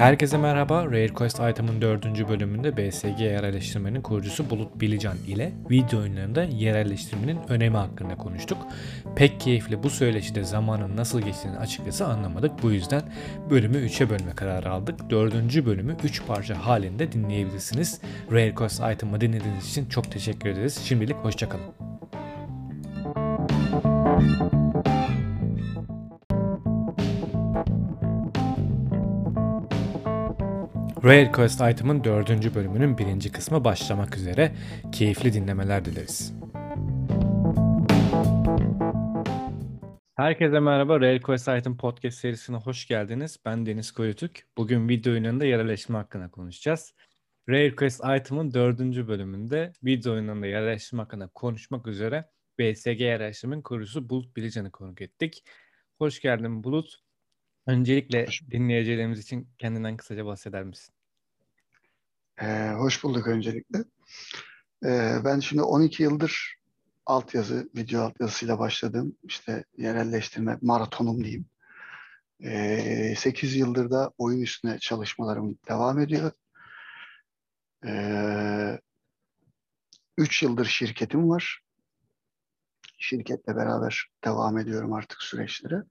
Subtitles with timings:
[0.00, 0.86] Herkese merhaba.
[0.86, 2.28] Rare Quest Item'ın 4.
[2.28, 8.58] bölümünde BSG yerelleştirmenin kurucusu Bulut Bilican ile video oyunlarında yerelleştirmenin önemi hakkında konuştuk.
[9.16, 12.62] Pek keyifli bu söyleşide zamanın nasıl geçtiğini açıkçası anlamadık.
[12.62, 13.02] Bu yüzden
[13.50, 15.10] bölümü 3'e bölme kararı aldık.
[15.10, 15.66] 4.
[15.66, 18.00] bölümü 3 parça halinde dinleyebilirsiniz.
[18.32, 20.80] Rare Quest Item'ı dinlediğiniz için çok teşekkür ederiz.
[20.84, 21.74] Şimdilik hoşçakalın.
[31.04, 32.54] Rare Quest Item'ın 4.
[32.54, 34.52] bölümünün birinci kısmı başlamak üzere.
[34.92, 36.34] Keyifli dinlemeler dileriz.
[40.16, 41.00] Herkese merhaba.
[41.00, 43.36] Rare Quest Item podcast serisine hoş geldiniz.
[43.44, 44.46] Ben Deniz Koyutürk.
[44.56, 46.94] Bugün video oyununda yerleşme hakkında konuşacağız.
[47.48, 48.80] Rare Quest Item'ın 4.
[48.80, 55.44] bölümünde video oyununda yerleşme hakkında konuşmak üzere BSG yerleşimin kurucusu Bulut Bilican'ı konuk ettik.
[55.98, 57.09] Hoş geldin Bulut.
[57.66, 60.94] Öncelikle dinleyicilerimiz için kendinden kısaca bahseder misin?
[62.42, 63.78] Ee, hoş bulduk öncelikle.
[64.84, 66.56] Ee, ben şimdi 12 yıldır
[67.06, 69.16] altyazı, video altyazısıyla başladım.
[69.22, 71.46] İşte yerelleştirme maratonum diyeyim.
[72.44, 76.32] Ee, 8 yıldır da oyun üstüne çalışmalarım devam ediyor.
[77.86, 78.80] Ee,
[80.18, 81.60] 3 yıldır şirketim var.
[82.98, 85.82] Şirketle beraber devam ediyorum artık süreçlere.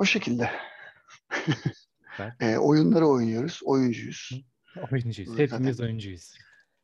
[0.00, 0.50] O şekilde.
[2.40, 3.60] e, oyunları oynuyoruz.
[3.64, 4.44] Oyuncuyuz.
[4.92, 5.38] Oyuncuyuz.
[5.38, 6.38] Hepimiz Zaten oyuncuyuz.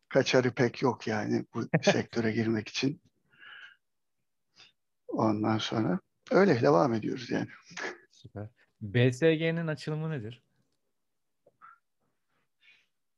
[0.09, 3.00] Kaçarı pek yok yani bu sektöre girmek için.
[5.09, 6.00] Ondan sonra
[6.31, 7.48] öyle devam ediyoruz yani.
[8.11, 8.48] Süper.
[8.81, 10.42] BSG'nin açılımı nedir?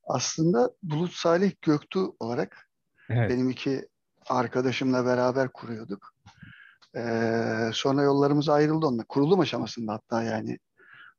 [0.04, 2.70] Aslında Bulut Salih Göktuğ olarak
[3.08, 3.30] evet.
[3.30, 3.88] benim iki
[4.26, 6.14] arkadaşımla beraber kuruyorduk.
[6.97, 9.05] Ee, sonra yollarımız ayrıldı onunla.
[9.05, 10.58] Kurulum aşamasında hatta yani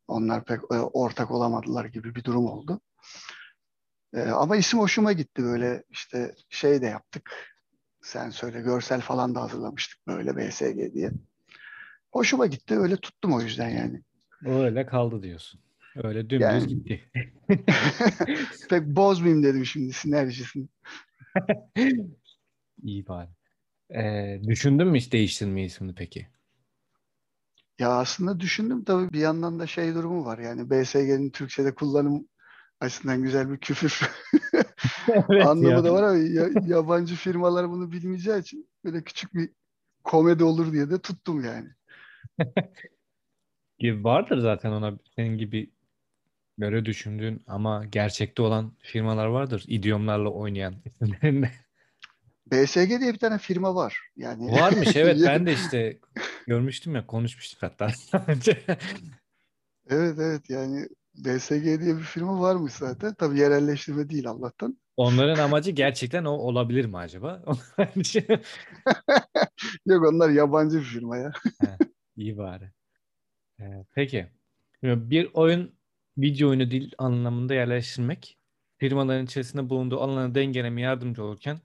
[0.08, 2.82] onlar pek e, ortak olamadılar gibi bir durum oldu.
[4.14, 7.32] Ee, ama isim hoşuma gitti böyle işte şey de yaptık.
[8.02, 11.12] Sen söyle görsel falan da hazırlamıştık böyle BSG diye.
[12.12, 14.02] Hoşuma gitti öyle tuttum o yüzden yani.
[14.46, 15.62] Öyle kaldı diyorsun.
[16.04, 17.12] Öyle dümdüz yani, gitti.
[18.70, 20.68] pek bozmayayım dedim şimdi sinerjisini.
[22.84, 23.30] İyi bari.
[23.96, 26.28] Ee, düşündün mü hiç değiştirmeyi ismini peki?
[27.80, 30.40] Ya aslında düşündüm tabii bir yandan da şey durumu var.
[30.40, 32.28] Yani BSG'nin Türkçe'de kullanım
[32.80, 34.00] açısından güzel bir küfür
[35.32, 35.84] evet anlamı ya.
[35.84, 39.50] da var ama ya, yabancı firmalar bunu bilmeyeceği için böyle küçük bir
[40.04, 41.70] komedi olur diye de tuttum yani.
[44.04, 45.72] Vardır zaten ona senin gibi
[46.60, 49.64] böyle düşündüğün ama gerçekte olan firmalar vardır.
[49.68, 51.52] İdiomlarla oynayan isimlerinde.
[52.52, 54.00] BSG diye bir tane firma var.
[54.16, 56.00] Yani Varmış evet ben de işte
[56.48, 57.92] görmüştüm ya konuşmuştuk hatta
[58.28, 58.60] önce.
[59.90, 63.14] evet evet yani BSG diye bir firma varmış zaten.
[63.14, 64.78] Tabii yerelleştirme değil Allah'tan.
[64.98, 67.44] Onların amacı gerçekten o olabilir mi acaba?
[69.86, 71.32] Yok onlar yabancı bir firma ya.
[72.16, 72.72] İyi bari.
[73.60, 74.28] Ee, peki.
[74.84, 75.76] Bir oyun
[76.18, 78.38] video oyunu değil anlamında yerleştirmek
[78.78, 81.60] firmaların içerisinde bulunduğu alanı dengelemeye yardımcı olurken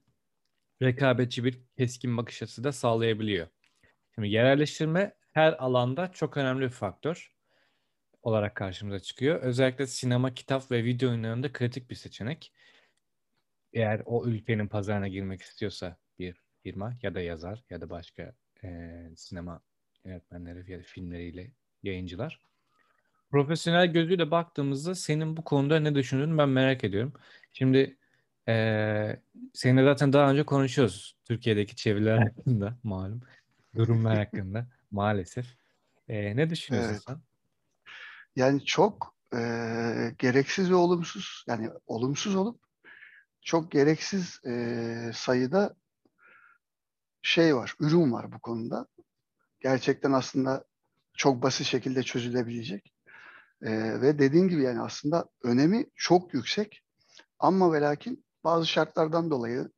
[0.82, 3.46] rekabetçi bir keskin bakış açısı da sağlayabiliyor.
[4.14, 7.34] Şimdi yerelleştirme her alanda çok önemli bir faktör
[8.22, 9.40] olarak karşımıza çıkıyor.
[9.40, 12.52] Özellikle sinema, kitap ve video oyunlarında kritik bir seçenek.
[13.72, 18.34] Eğer o ülkenin pazarına girmek istiyorsa bir firma ya da yazar ya da başka
[18.64, 19.60] e, sinema
[20.04, 21.50] yönetmenleri ya da filmleriyle
[21.82, 22.40] yayıncılar.
[23.30, 27.12] Profesyonel gözüyle baktığımızda senin bu konuda ne düşündüğünü ben merak ediyorum.
[27.52, 27.96] Şimdi
[28.48, 29.20] ee,
[29.52, 31.16] seninle zaten daha önce konuşuyoruz.
[31.24, 33.20] Türkiye'deki çeviriler hakkında malum.
[33.76, 35.46] Durumlar hakkında maalesef.
[36.08, 37.02] Ee, ne düşünüyorsun evet.
[37.06, 37.18] sen?
[38.36, 39.38] Yani çok e,
[40.18, 42.60] gereksiz ve olumsuz yani olumsuz olup
[43.40, 45.76] çok gereksiz e, sayıda
[47.22, 48.86] şey var, ürün var bu konuda.
[49.60, 50.64] Gerçekten aslında
[51.16, 52.94] çok basit şekilde çözülebilecek.
[53.62, 56.82] E, ve dediğim gibi yani aslında önemi çok yüksek.
[57.38, 59.70] Ama ve lakin bazı şartlardan dolayı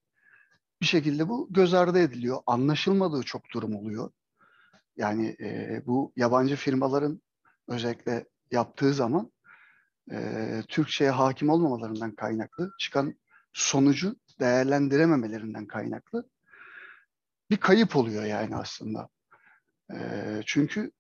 [0.81, 2.39] bir şekilde bu göz ardı ediliyor.
[2.47, 4.11] Anlaşılmadığı çok durum oluyor.
[4.97, 7.23] Yani e, bu yabancı firmaların
[7.69, 9.33] özellikle yaptığı zaman
[10.13, 13.15] e, Türkçe'ye hakim olmamalarından kaynaklı çıkan
[13.53, 16.29] sonucu değerlendirememelerinden kaynaklı
[17.51, 19.09] bir kayıp oluyor yani aslında.
[19.93, 19.99] E,
[20.47, 20.91] çünkü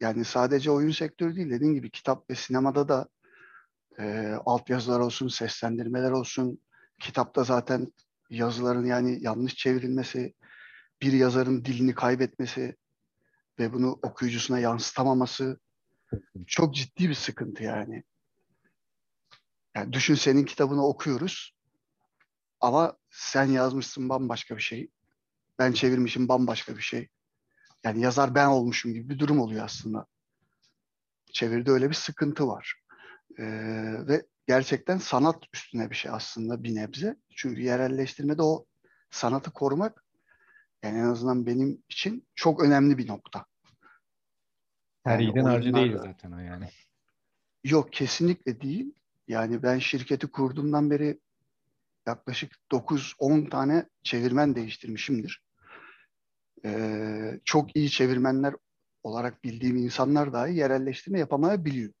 [0.00, 3.08] yani sadece oyun sektörü değil dediğim gibi kitap ve sinemada da
[3.98, 6.60] e, altyazılar olsun, seslendirmeler olsun,
[7.00, 7.92] kitapta zaten
[8.30, 10.34] yazıların yani yanlış çevrilmesi,
[11.02, 12.76] bir yazarın dilini kaybetmesi
[13.58, 15.60] ve bunu okuyucusuna yansıtamaması
[16.46, 18.02] çok ciddi bir sıkıntı yani.
[19.76, 21.54] Yani düşün senin kitabını okuyoruz
[22.60, 24.90] ama sen yazmışsın bambaşka bir şey.
[25.58, 27.08] Ben çevirmişim bambaşka bir şey.
[27.84, 30.06] Yani yazar ben olmuşum gibi bir durum oluyor aslında.
[31.32, 32.74] Çeviride öyle bir sıkıntı var.
[33.38, 33.44] Ee,
[34.08, 37.16] ve gerçekten sanat üstüne bir şey aslında bir nebze.
[37.34, 38.66] Çünkü yerelleştirmede o
[39.10, 40.04] sanatı korumak
[40.82, 43.46] yani en azından benim için çok önemli bir nokta.
[45.04, 46.68] Her Yani harcı değil zaten o yani.
[47.64, 48.94] Yok kesinlikle değil.
[49.28, 51.20] Yani ben şirketi kurduğumdan beri
[52.06, 55.42] yaklaşık 9-10 tane çevirmen değiştirmişimdir.
[56.64, 58.54] Ee, çok iyi çevirmenler
[59.02, 61.92] olarak bildiğim insanlar dahi yerelleştirme yapamayabiliyor.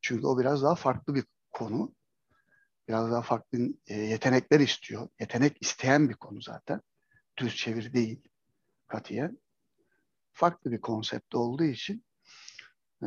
[0.00, 1.24] Çünkü o biraz daha farklı bir
[1.58, 1.94] konu.
[2.88, 5.08] Biraz daha farklı e, yetenekler istiyor.
[5.20, 6.80] Yetenek isteyen bir konu zaten.
[7.36, 8.28] Düz çeviri değil
[8.86, 9.38] katiyen.
[10.32, 12.04] Farklı bir konsept olduğu için
[13.02, 13.06] e,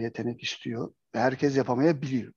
[0.00, 0.94] yetenek istiyor.
[1.12, 2.32] Herkes yapamayabiliyor.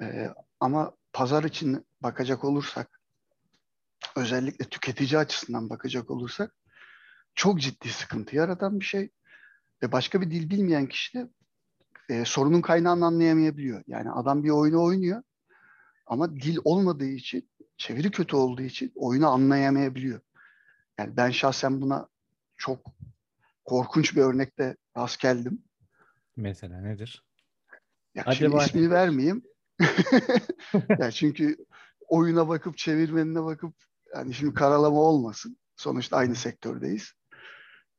[0.00, 0.28] E,
[0.60, 3.00] ama pazar için bakacak olursak,
[4.16, 6.54] özellikle tüketici açısından bakacak olursak,
[7.34, 9.10] çok ciddi sıkıntı yaratan bir şey.
[9.82, 11.28] Ve başka bir dil bilmeyen kişi de
[12.08, 13.82] e, sorunun kaynağını anlayamayabiliyor.
[13.86, 15.22] Yani adam bir oyunu oynuyor
[16.06, 20.20] ama dil olmadığı için, çeviri kötü olduğu için oyunu anlayamayabiliyor.
[20.98, 22.08] Yani ben şahsen buna
[22.56, 22.86] çok
[23.64, 25.62] korkunç bir örnekte rast geldim.
[26.36, 27.24] Mesela nedir?
[28.14, 29.42] Ya Hadi şimdi ismini vermeyeyim.
[30.98, 31.56] ya çünkü
[32.08, 33.74] oyuna bakıp çevirmenine bakıp
[34.14, 35.58] yani şimdi karalama olmasın.
[35.76, 37.12] Sonuçta aynı sektördeyiz.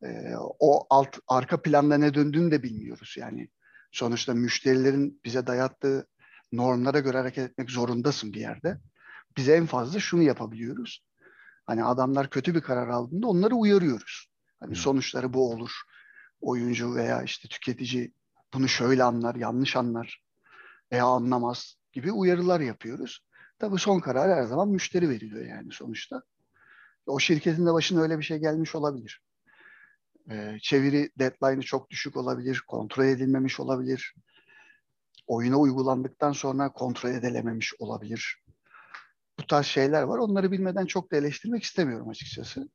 [0.03, 3.15] Ee, o alt arka planda ne döndüğünü de bilmiyoruz.
[3.17, 3.49] Yani
[3.91, 6.07] sonuçta müşterilerin bize dayattığı
[6.51, 8.77] normlara göre hareket etmek zorundasın bir yerde.
[9.37, 11.03] Biz en fazla şunu yapabiliyoruz.
[11.65, 14.27] Hani adamlar kötü bir karar aldığında onları uyarıyoruz.
[14.59, 14.79] Hani Hı.
[14.79, 15.71] sonuçları bu olur.
[16.41, 18.11] Oyuncu veya işte tüketici
[18.53, 20.23] bunu şöyle anlar, yanlış anlar
[20.91, 23.19] veya anlamaz gibi uyarılar yapıyoruz.
[23.59, 26.23] Tabii son karar her zaman müşteri veriyor yani sonuçta.
[27.05, 29.21] O şirketin de başına öyle bir şey gelmiş olabilir.
[30.31, 34.15] Ee, çeviri deadline'ı çok düşük olabilir, kontrol edilmemiş olabilir.
[35.27, 38.43] Oyuna uygulandıktan sonra kontrol edilememiş olabilir.
[39.39, 40.17] Bu tarz şeyler var.
[40.17, 42.69] Onları bilmeden çok da eleştirmek istemiyorum açıkçası.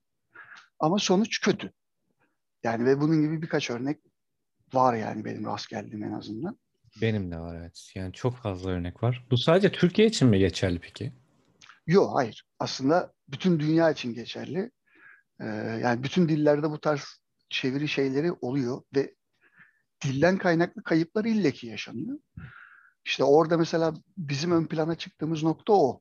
[0.79, 1.73] Ama sonuç kötü.
[2.63, 4.01] Yani ve bunun gibi birkaç örnek
[4.73, 6.59] var yani benim rast geldiğim en azından.
[7.01, 7.93] Benim de var evet.
[7.95, 9.27] Yani çok fazla örnek var.
[9.31, 11.13] Bu sadece Türkiye için mi geçerli peki?
[11.87, 12.47] Yok hayır.
[12.59, 14.71] Aslında bütün dünya için geçerli.
[15.41, 15.47] Ee,
[15.83, 17.22] yani bütün dillerde bu tarz
[17.53, 19.15] çeviri şeyleri oluyor ve
[20.05, 22.19] dilden kaynaklı kayıplar illeki yaşanıyor.
[23.05, 26.01] İşte orada mesela bizim ön plana çıktığımız nokta o.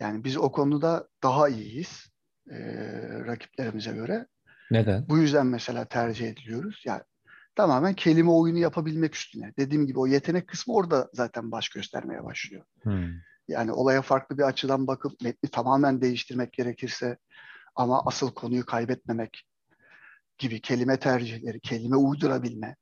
[0.00, 2.10] Yani biz o konuda daha iyiyiz
[2.50, 2.58] ee,
[3.26, 4.26] rakiplerimize göre.
[4.70, 5.08] Neden?
[5.08, 6.82] Bu yüzden mesela tercih ediliyoruz.
[6.86, 7.02] Yani
[7.54, 9.52] tamamen kelime oyunu yapabilmek üstüne.
[9.58, 12.64] Dediğim gibi o yetenek kısmı orada zaten baş göstermeye başlıyor.
[12.82, 13.10] Hmm.
[13.48, 17.16] Yani olaya farklı bir açıdan bakıp metni tamamen değiştirmek gerekirse
[17.74, 19.46] ama asıl konuyu kaybetmemek
[20.40, 22.76] gibi kelime tercihleri, kelime uydurabilme.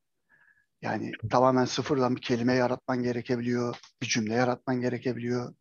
[0.83, 5.55] Yani tamamen sıfırdan bir kelime yaratman gerekebiliyor, bir cümle yaratman gerekebiliyor.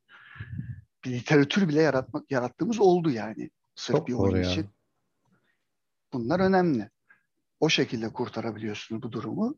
[1.05, 4.51] Bir literatür bile yaratmak yarattığımız oldu yani sırf Çok bir oyun ya.
[4.51, 4.69] için.
[6.13, 6.89] Bunlar önemli.
[7.59, 9.57] O şekilde kurtarabiliyorsunuz bu durumu.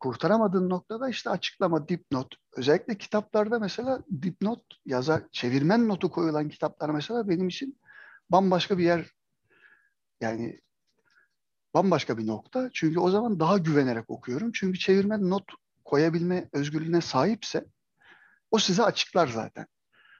[0.00, 2.34] Kurtaramadığın noktada işte açıklama, dipnot.
[2.56, 7.78] Özellikle kitaplarda mesela dipnot yazar, çevirmen notu koyulan kitaplar mesela benim için
[8.30, 9.10] bambaşka bir yer
[10.20, 10.60] yani
[11.74, 12.70] bambaşka bir nokta.
[12.72, 14.52] Çünkü o zaman daha güvenerek okuyorum.
[14.52, 15.44] Çünkü çevirmen not
[15.84, 17.64] koyabilme özgürlüğüne sahipse
[18.50, 19.66] o size açıklar zaten.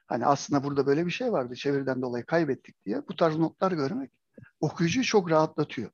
[0.07, 1.55] Hani aslında burada böyle bir şey vardı.
[1.55, 3.07] Çeviriden dolayı kaybettik diye.
[3.07, 4.11] Bu tarz notlar görmek
[4.59, 5.91] okuyucuyu çok rahatlatıyor.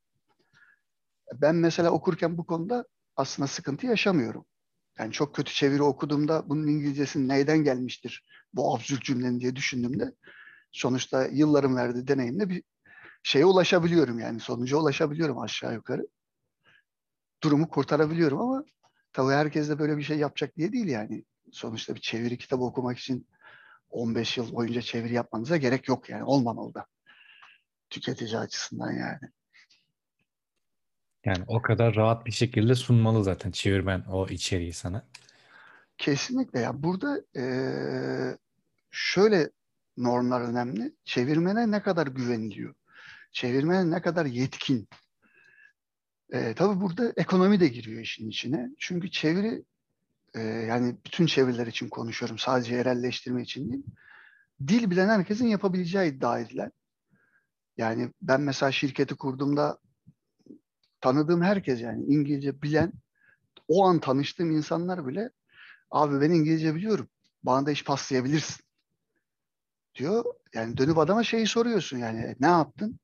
[1.34, 2.84] Ben mesela okurken bu konuda
[3.16, 4.44] aslında sıkıntı yaşamıyorum.
[4.98, 10.12] Yani çok kötü çeviri okuduğumda bunun İngilizcesi neyden gelmiştir bu absürt cümlenin diye düşündüğümde
[10.72, 12.62] sonuçta yılların verdiği deneyimle bir
[13.22, 16.06] şeye ulaşabiliyorum yani sonuca ulaşabiliyorum aşağı yukarı.
[17.42, 18.64] Durumu kurtarabiliyorum ama
[19.12, 21.24] tabii herkes de böyle bir şey yapacak diye değil yani.
[21.52, 23.26] Sonuçta bir çeviri kitabı okumak için
[23.90, 26.24] 15 yıl boyunca çeviri yapmanıza gerek yok yani.
[26.24, 26.86] Olmamalı da.
[27.90, 29.30] Tüketici açısından yani.
[31.24, 35.06] Yani o kadar rahat bir şekilde sunmalı zaten çevirmen o içeriği sana.
[35.98, 36.82] Kesinlikle ya.
[36.82, 38.38] Burada eee,
[38.90, 39.50] şöyle
[39.96, 40.92] normlar önemli.
[41.04, 42.74] Çevirmene ne kadar güveniliyor?
[43.32, 44.88] Çevirmene ne kadar yetkin?
[46.32, 48.68] Eee tabii burada ekonomi de giriyor işin içine.
[48.78, 49.64] Çünkü çeviri
[50.36, 52.38] eee, yani bütün çeviriler için konuşuyorum.
[52.38, 53.84] Sadece yerelleştirme için değil.
[54.68, 56.72] Dil bilen herkesin yapabileceği iddia edilen.
[57.76, 59.78] Yani ben mesela şirketi kurduğumda
[61.00, 62.92] tanıdığım herkes yani İngilizce bilen
[63.68, 65.30] o an tanıştığım insanlar bile
[65.92, 67.08] abi ben İngilizce biliyorum.
[67.44, 68.64] Bana da iş paslayabilirsin
[69.94, 70.24] diyor.
[70.54, 72.98] Yani dönüp adama şeyi soruyorsun yani "E, ne yaptın?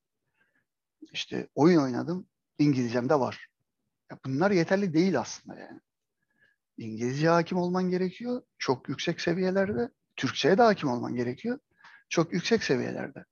[1.12, 2.26] İşte oyun oynadım.
[2.58, 3.48] İngilizcem de var.
[4.10, 5.80] Ya bunlar yeterli değil aslında yani.
[6.76, 8.42] İngilizce hakim olman gerekiyor.
[8.58, 9.90] Çok yüksek seviyelerde.
[10.16, 11.58] Türkçe'ye de hakim olman gerekiyor.
[12.08, 13.24] Çok yüksek seviyelerde.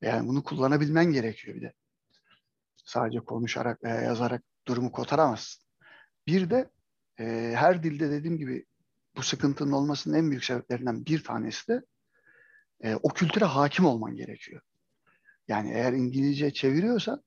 [0.00, 1.72] Yani bunu kullanabilmen gerekiyor bir de.
[2.84, 5.62] Sadece konuşarak veya yazarak durumu kotaramazsın.
[6.26, 6.70] Bir de
[7.20, 8.66] e, her dilde dediğim gibi
[9.16, 11.82] bu sıkıntının olmasının en büyük sebeplerinden bir tanesi de
[12.80, 14.62] e, o kültüre hakim olman gerekiyor.
[15.48, 17.22] Yani eğer İngilizce çeviriyorsan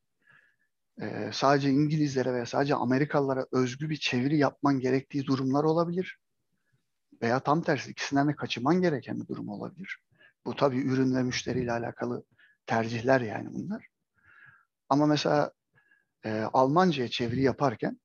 [1.02, 6.20] e, sadece İngilizlere veya sadece Amerikalılara özgü bir çeviri yapman gerektiği durumlar olabilir.
[7.22, 10.00] Veya tam tersi ikisinden de kaçınman gereken bir durum olabilir.
[10.46, 12.24] Bu tabii ürün ve müşteriyle alakalı
[12.66, 13.88] tercihler yani bunlar.
[14.90, 15.52] Ama mesela
[16.26, 18.00] e, Almanca'ya çeviri yaparken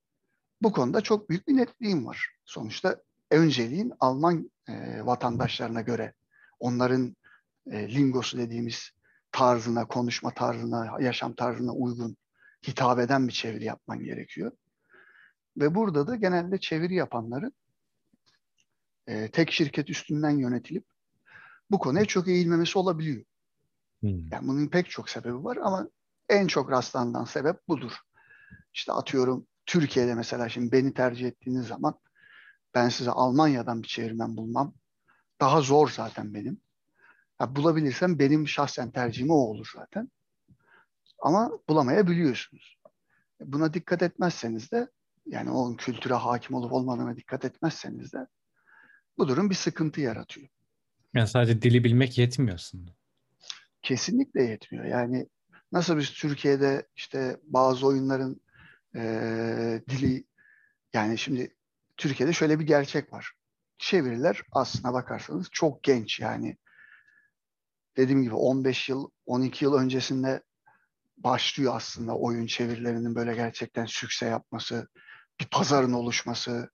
[0.61, 2.29] bu konuda çok büyük bir netliğim var.
[2.45, 6.13] Sonuçta önceliğin Alman e, vatandaşlarına göre
[6.59, 7.15] onların
[7.71, 8.91] e, lingosu dediğimiz
[9.35, 12.17] tarzına, konuşma tarzına, yaşam tarzına uygun
[12.67, 14.51] hitap eden bir çeviri yapman gerekiyor.
[15.57, 17.53] Ve burada da genelde çeviri yapanların
[19.07, 20.85] e, tek şirket üstünden yönetilip
[21.71, 23.23] bu konuya çok eğilmemesi olabiliyor.
[23.99, 24.27] Hmm.
[24.31, 25.89] Yani bunun pek çok sebebi var ama
[26.29, 27.91] en çok rastlanan sebep budur.
[28.73, 31.99] İşte atıyorum Türkiye'de mesela şimdi beni tercih ettiğiniz zaman
[32.75, 34.73] ben size Almanya'dan bir çevirmen bulmam.
[35.41, 36.64] Daha zor zaten benim.
[37.41, 40.11] Ya bulabilirsem benim şahsen tercihim o olur zaten.
[41.19, 42.77] Ama bulamayabiliyorsunuz.
[43.41, 44.87] Buna dikkat etmezseniz de
[45.25, 48.27] yani onun kültüre hakim olup olmadığına dikkat etmezseniz de
[49.17, 50.47] bu durum bir sıkıntı yaratıyor.
[51.13, 52.91] Yani sadece dili bilmek yetmiyor aslında.
[53.81, 54.85] Kesinlikle yetmiyor.
[54.85, 55.27] Yani
[55.71, 58.41] nasıl biz Türkiye'de işte bazı oyunların
[58.95, 60.25] eee, dili
[60.93, 61.55] yani şimdi
[61.97, 63.31] Türkiye'de şöyle bir gerçek var.
[63.77, 66.57] Çeviriler aslına bakarsanız çok genç yani
[67.97, 70.43] dediğim gibi 15 yıl 12 yıl öncesinde
[71.17, 74.87] başlıyor aslında oyun çevirilerinin böyle gerçekten sükse yapması,
[75.39, 76.69] bir pazarın oluşması.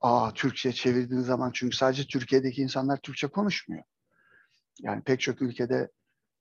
[0.00, 3.82] Aa Türkçe çevirdiğin zaman çünkü sadece Türkiye'deki insanlar Türkçe konuşmuyor.
[4.80, 5.90] Yani pek çok ülkede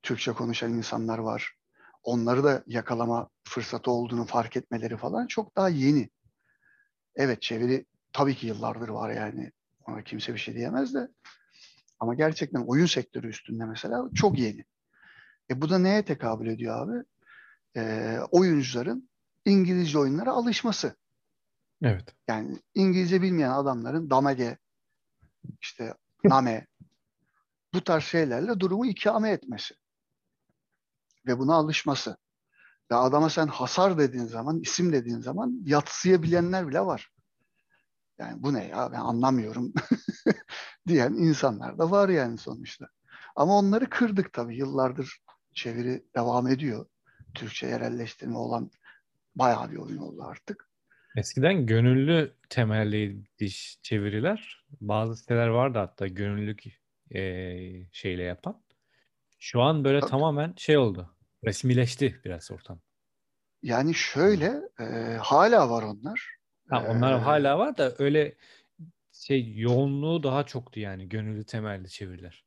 [0.04, 1.56] Türkçe konuşan insanlar var.
[2.04, 6.10] Onları da yakalama fırsatı olduğunu fark etmeleri falan çok daha yeni.
[7.16, 9.52] Evet çeviri tabii ki yıllardır var yani.
[9.88, 11.08] Ona kimse bir şey diyemez de.
[12.00, 14.66] Ama gerçekten oyun sektörü üstünde mesela çok yeni.
[15.50, 17.06] E bu da neye tekabül ediyor abi?
[17.76, 19.10] Ee, oyuncuların
[19.46, 20.96] İngilizce oyunlara alışması.
[21.82, 22.16] Evet.
[22.28, 24.58] Yani İngilizce bilmeyen adamların damage,
[25.62, 26.68] işte name
[27.74, 29.76] bu tarz şeylerle durumu ikame etmesi.
[31.28, 32.18] Ve buna alışması.
[32.92, 37.12] Ve adama sen hasar dediğin zaman, isim dediğin zaman yatsıyabilenler bile var.
[38.18, 39.74] Yani bu ne ya ben anlamıyorum
[40.88, 42.86] diyen insanlar da var yani sonuçta.
[43.36, 44.58] Ama onları kırdık tabii.
[44.58, 45.18] Yıllardır
[45.54, 46.86] çeviri devam ediyor.
[47.34, 48.72] Türkçe yerelleştirme olan
[49.36, 50.70] bayağı bir oyun oldu artık.
[51.18, 53.50] Eskiden gönüllü temelliydi
[53.82, 54.66] çeviriler.
[54.82, 56.64] Bazı siteler vardı hatta gönüllülük
[57.10, 58.62] eee, şeyle yapan.
[59.40, 60.10] Şu an böyle Tabii.
[60.10, 61.16] tamamen şey oldu.
[61.46, 62.80] Resmileşti biraz ortam.
[63.64, 66.36] Yani şöyle e, hala var onlar.
[66.70, 68.36] Ha, onlar Ee, hala var da öyle
[69.28, 72.46] şey yoğunluğu daha çoktu yani gönüllü temelli çeviriler.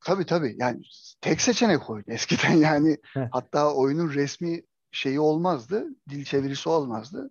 [0.00, 0.56] Tabii tabii.
[0.58, 0.82] Yani
[1.20, 2.98] tek seçenek oydu eskiden yani.
[3.32, 5.86] Hatta oyunun resmi şeyi olmazdı.
[6.08, 7.30] Dil çevirisi olmazdı.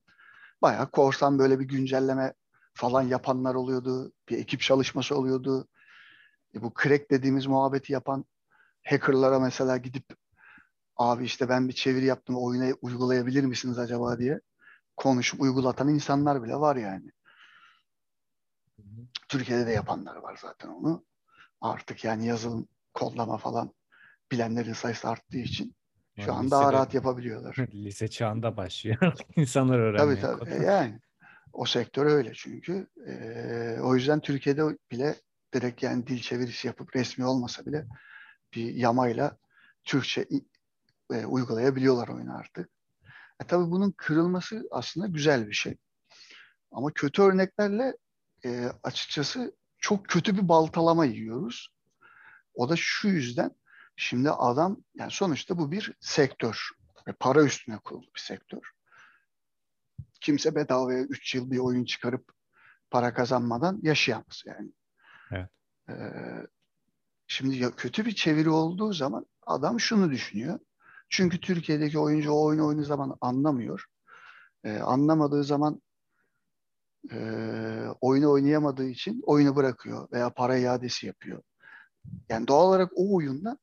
[0.61, 2.33] Bayağı korsan böyle bir güncelleme
[2.73, 4.11] falan yapanlar oluyordu.
[4.29, 5.67] Bir ekip çalışması oluyordu.
[6.55, 8.25] E bu crack dediğimiz muhabbeti yapan
[8.85, 10.05] hackerlara mesela gidip
[10.97, 14.39] abi işte ben bir çeviri yaptım oyuna uygulayabilir misiniz acaba diye
[14.97, 17.11] konuşup uygulatan insanlar bile var yani.
[19.29, 21.05] Türkiye'de de yapanlar var zaten onu.
[21.61, 23.73] Artık yani yazılım, kodlama falan
[24.31, 25.75] bilenlerin sayısı arttığı için
[26.19, 27.55] şu Yani an daha rahat yapabiliyorlar.
[27.73, 30.21] Lise çağında başlıyor insanlar Tabii öğrenmeye.
[30.21, 30.39] tabii.
[30.39, 30.47] kod.
[30.47, 30.99] E Yani
[31.53, 32.87] o sektör öyle çünkü.
[33.07, 35.15] Ee, o yüzden Türkiye'de bile
[35.53, 37.85] direkt yani dil çevirisi yapıp resmi olmasa bile
[38.55, 39.37] bir yamayla
[39.83, 40.27] Türkçe
[41.13, 42.69] e, uygulayabiliyorlar oyunu artık.
[43.41, 45.77] E tabii bunun kırılması aslında güzel bir şey.
[46.71, 47.93] Ama kötü örneklerle
[48.45, 51.69] e, açıkçası çok kötü bir baltalama yiyoruz.
[52.53, 53.51] O da şu yüzden
[53.95, 56.69] şimdi adam yani sonuçta bu bir sektör
[57.07, 58.71] ve para üstüne kurulu bir sektör.
[60.21, 62.31] Kimse bedavaya 3 yıl bir oyun çıkarıp
[62.91, 64.71] para kazanmadan yaşayamaz yani.
[65.31, 65.49] Evet.
[65.89, 66.47] Ee,
[67.27, 70.59] şimdi ya kötü bir çeviri olduğu zaman adam şunu düşünüyor.
[71.09, 73.85] Çünkü Türkiye'deki oyuncu o oyunu oynadığı zaman anlamıyor.
[74.63, 75.81] Ee, anlamadığı zaman
[77.11, 77.17] e,
[78.01, 81.41] oyunu oynayamadığı için oyunu bırakıyor veya para iadesi yapıyor.
[82.29, 83.57] Yani doğal olarak o oyunda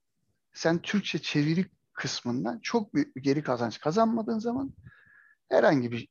[0.53, 4.73] sen Türkçe çeviri kısmından çok büyük bir geri kazanç kazanmadığın zaman
[5.49, 6.09] herhangi bir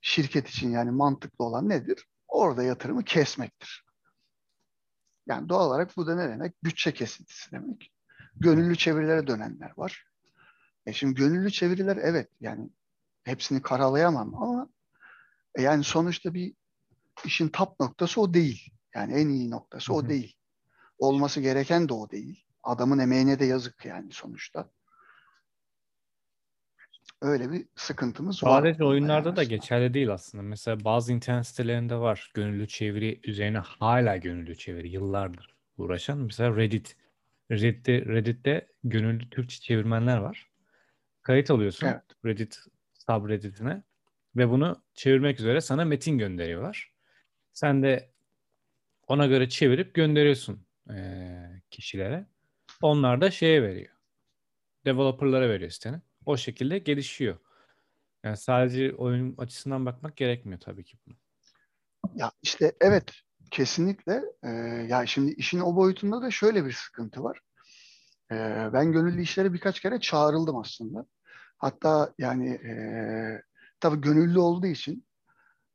[0.00, 2.06] şirket için yani mantıklı olan nedir?
[2.28, 3.84] Orada yatırımı kesmektir.
[5.26, 6.64] Yani doğal olarak bu da ne demek?
[6.64, 7.92] Bütçe kesintisi demek.
[8.36, 10.06] Gönüllü çevirilere dönenler var.
[10.86, 12.70] E şimdi gönüllü çeviriler evet yani
[13.24, 14.68] hepsini karalayamam ama
[15.54, 16.54] e yani sonuçta bir
[17.24, 18.70] işin tap noktası o değil.
[18.94, 20.36] Yani en iyi noktası o değil.
[20.98, 22.44] Olması gereken de o değil.
[22.62, 24.70] Adamın emeğine de yazık yani sonuçta.
[27.22, 28.50] Öyle bir sıkıntımız var.
[28.50, 30.42] Sadece oyunlarda yani da geçerli değil aslında.
[30.42, 32.30] Mesela bazı internet sitelerinde var.
[32.34, 36.18] Gönüllü çeviri üzerine hala gönüllü çeviri yıllardır uğraşan.
[36.18, 36.96] Mesela Reddit.
[37.50, 40.50] Reddit'te, Reddit'te gönüllü Türkçe çevirmenler var.
[41.22, 42.02] Kayıt alıyorsun Evet.
[42.24, 42.58] Reddit
[43.06, 43.82] subreddit'ine
[44.36, 46.92] ve bunu çevirmek üzere sana metin gönderiyorlar.
[47.52, 48.10] Sen de
[49.06, 52.26] ona göre çevirip gönderiyorsun eee, kişilere.
[52.82, 53.94] Onlar da şeye veriyor.
[54.84, 55.96] Developer'lara veriyor siteni.
[56.26, 57.38] O şekilde gelişiyor.
[58.24, 61.16] Yani sadece oyun açısından bakmak gerekmiyor tabii ki buna.
[62.14, 63.12] Ya işte evet
[63.50, 64.22] kesinlikle.
[64.44, 64.48] Ee,
[64.88, 67.40] ya şimdi işin o boyutunda da şöyle bir sıkıntı var.
[68.32, 71.06] Ee, ben gönüllü işlere birkaç kere çağrıldım aslında.
[71.58, 72.72] Hatta yani e,
[73.80, 75.06] tabii gönüllü olduğu için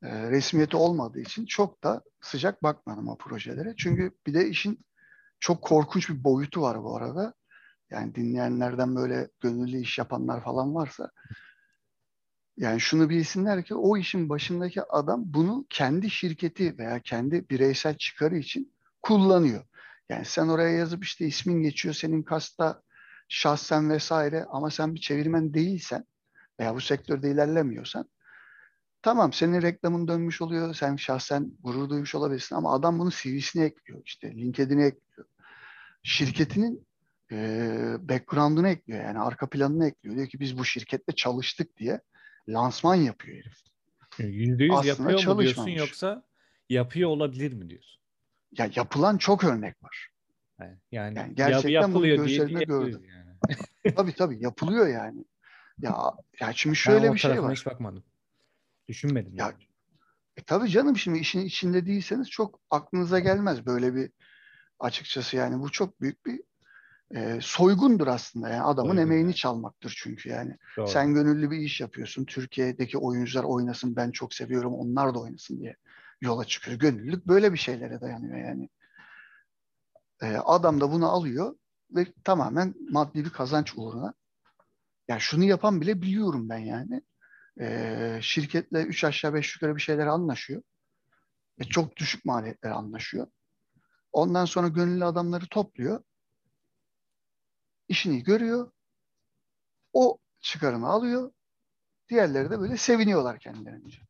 [0.03, 3.73] e, resmiyeti olmadığı için çok da sıcak bakmadım o projelere.
[3.77, 4.85] Çünkü bir de işin
[5.39, 7.33] çok korkunç bir boyutu var bu arada.
[7.89, 11.11] Yani dinleyenlerden böyle gönüllü iş yapanlar falan varsa
[12.57, 18.37] yani şunu bilsinler ki o işin başındaki adam bunu kendi şirketi veya kendi bireysel çıkarı
[18.37, 19.63] için kullanıyor.
[20.09, 22.81] Yani sen oraya yazıp işte ismin geçiyor senin kasta
[23.29, 26.05] şahsen vesaire ama sen bir çevirmen değilsen
[26.59, 28.09] veya bu sektörde ilerlemiyorsan
[29.01, 34.01] tamam senin reklamın dönmüş oluyor sen şahsen gurur duymuş olabilirsin ama adam bunu CV'sine ekliyor
[34.05, 35.27] işte LinkedIn'e ekliyor.
[36.03, 36.87] Şirketinin
[37.31, 37.37] e,
[37.99, 40.15] background'unu ekliyor yani arka planını ekliyor.
[40.15, 42.01] Diyor ki biz bu şirkette çalıştık diye
[42.49, 43.57] lansman yapıyor herif.
[44.19, 46.23] %100 Aslında yapıyor mu diyorsun yoksa
[46.69, 48.01] yapıyor olabilir mi diyorsun?
[48.57, 50.09] Ya yapılan çok örnek var.
[50.59, 53.03] Yani, yani, Yani yap- gerçekten bunu yapılıyor diye gördüm.
[53.05, 53.29] yani.
[53.95, 55.25] Tabii tabii yapılıyor yani.
[55.81, 57.55] Ya ya şimdi Ben şöyle o bir şey var.
[57.55, 58.03] hiç bakmadım.
[58.87, 59.63] Düşünmedim Ya yani.
[60.37, 64.11] E tabii canım şimdi işin içinde değilseniz çok aklınıza gelmez böyle bir
[64.79, 66.41] açıkçası yani bu çok büyük bir
[67.15, 69.35] e, soygundur aslında yani adamın Soygun, emeğini evet.
[69.35, 70.57] çalmaktır çünkü yani.
[70.77, 70.87] Doğru.
[70.87, 72.25] Sen gönüllü bir iş yapıyorsun.
[72.25, 75.75] Türkiye'deki oyuncular oynasın ben çok seviyorum onlar da oynasın diye
[76.21, 76.79] yola çıkıyor.
[76.79, 78.69] Gönüllülük böyle bir şeylere dayanıyor yani.
[80.21, 81.55] E, adam da bunu alıyor
[81.91, 84.13] ve tamamen maddi bir kazanç uğruna.
[85.07, 87.01] Yani şunu yapan bile biliyorum ben yani.
[87.59, 90.61] E, şirketle üç aşağı beş yukarı bir şeyler anlaşıyor.
[91.59, 93.27] Ve çok düşük maliyetlere anlaşıyor.
[94.11, 96.03] Ondan sonra gönüllü adamları topluyor.
[97.87, 98.71] işini görüyor.
[99.93, 101.31] O çıkarını alıyor.
[102.09, 104.01] Diğerleri de böyle seviniyorlar kendilerince.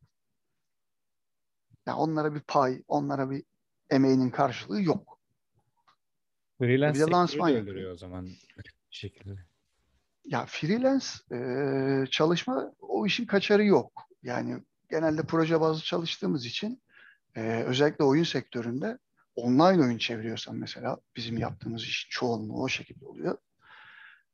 [1.86, 3.44] Yani onlara bir pay, onlara bir
[3.90, 5.20] emeğinin karşılığı yok.
[6.58, 9.46] Freelance Bir de lansman öldürüyor o zaman bir şekilde.
[10.26, 13.92] Ya freelance e, çalışma o işin kaçarı yok.
[14.24, 16.82] Yani genelde proje bazlı çalıştığımız için
[17.36, 18.98] e, özellikle oyun sektöründe
[19.36, 23.38] online oyun çeviriyorsan mesela bizim yaptığımız iş çoğunluğu o şekilde oluyor.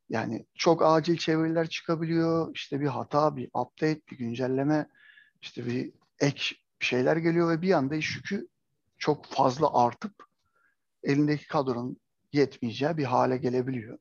[0.09, 2.55] Yani çok acil çeviriler çıkabiliyor.
[2.55, 4.87] İşte bir hata, bir update, bir güncelleme,
[5.41, 8.47] işte bir ek şeyler geliyor ve bir anda iş yükü
[8.97, 10.13] çok fazla artıp
[11.03, 11.97] elindeki kadronun
[12.33, 13.97] yetmeyeceği bir hale gelebiliyor.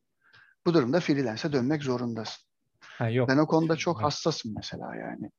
[0.67, 2.45] Bu durumda freelance'e dönmek zorundasın.
[2.81, 3.29] Ha yok.
[3.29, 4.05] Ben o konuda çok Evet.
[4.05, 5.31] hassasım mesela yani.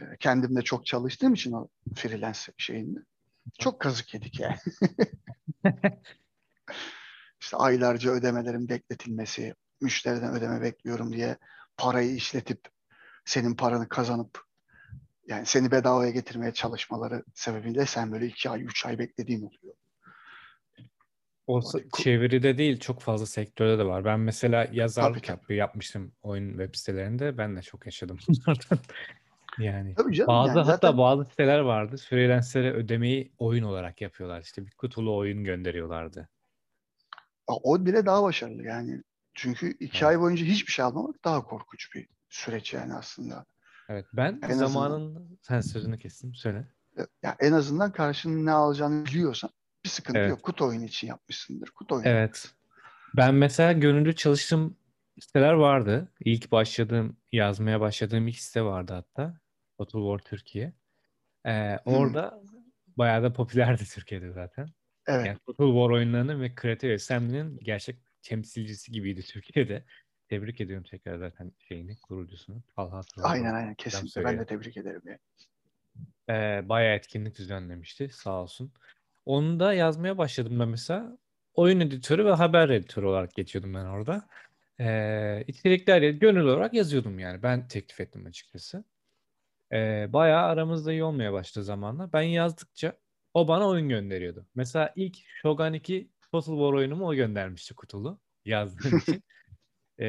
[0.00, 2.98] Ee, Kendim de çok çalıştığım için o freelance şeyinde.
[3.58, 4.58] Çok kazık yedik yani.
[7.40, 11.36] işte aylarca ödemelerin bekletilmesi, müşteriden ödeme bekliyorum diye
[11.76, 12.60] parayı işletip
[13.24, 14.44] senin paranı kazanıp
[15.26, 19.74] yani seni bedavaya getirmeye çalışmaları sebebiyle sen böyle iki ay, üç ay beklediğin oluyor.
[21.50, 21.62] O
[22.02, 24.04] çeviride değil çok fazla sektörde de var.
[24.04, 25.30] Ben mesela yazarlık tabii.
[25.38, 27.38] yap- yapmıştım oyun web sitelerinde.
[27.38, 28.78] Ben de çok yaşadım bunlardan.
[29.58, 31.96] Yani Tabii canım bazı yani hatta zaten bazı siteler vardı.
[32.08, 34.40] Freelancer'e ödemeyi oyun olarak yapıyorlar.
[34.42, 36.28] İşte bir kutulu oyun gönderiyorlardı.
[37.46, 39.02] o bile daha başarılı yani.
[39.34, 40.02] Çünkü iki Evet.
[40.02, 43.46] ay boyunca hiçbir şey almamak daha korkunç bir süreç yani aslında.
[43.88, 44.66] Evet ben En azından.
[44.66, 46.64] zamanında sen sözünü kestim söyle.
[47.22, 49.50] Ya en azından karşının ne alacağını biliyorsan
[49.84, 50.30] bir sıkıntı Evet.
[50.30, 50.42] yok.
[50.42, 51.70] Kutu oyunu için yapmışsındır.
[51.70, 52.50] Kutu oyunu Evet.
[53.16, 54.76] Ben mesela gönüllü çalıştığım
[55.20, 56.08] siteler vardı.
[56.20, 59.40] İlk başladığım, yazmaya başladığım ilk site vardı hatta.
[59.78, 60.72] Total War Türkiye.
[61.46, 62.42] Ee, Hmm, orada
[62.96, 64.68] bayağı da popülerdi Türkiye'de zaten.
[65.06, 65.26] evet.
[65.26, 69.84] Yani Total War oyunlarının ve Creative Assembly'nin gerçek temsilcisi gibiydi Türkiye'de.
[70.28, 72.62] Tebrik ediyorum tekrar zaten şeyini, kurucusunu.
[72.76, 73.00] Talha.
[73.22, 74.24] Aynen aynen kesinlikle.
[74.24, 75.02] Ben de tebrik ederim.
[75.04, 75.18] Yani.
[76.30, 78.72] Ee, bayağı etkinlik düzenlemişti sağ olsun.
[79.26, 81.18] Onu da yazmaya başladım ben mesela.
[81.54, 84.28] Oyun editörü ve haber editörü olarak geçiyordum ben orada.
[84.80, 87.42] Ee, içerikler gönül olarak yazıyordum yani.
[87.42, 88.84] Ben teklif ettim açıkçası.
[89.72, 92.12] Ee, bayağı aramızda iyi olmaya başladı zamanla.
[92.12, 92.92] Ben yazdıkça
[93.34, 94.46] o bana oyun gönderiyordu.
[94.54, 99.22] Mesela ilk Shogun 2 Total War oyunumu o göndermişti kutulu yazdığım için.
[100.00, 100.06] Ee,